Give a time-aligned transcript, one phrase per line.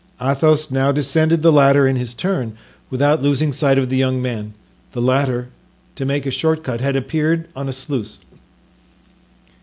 [0.19, 2.57] Athos now descended the ladder in his turn,
[2.89, 4.55] without losing sight of the young man.
[4.93, 5.49] The latter,
[5.95, 8.17] to make a short cut, had appeared on a sluice.